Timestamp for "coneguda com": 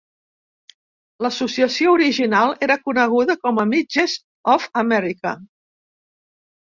2.87-3.61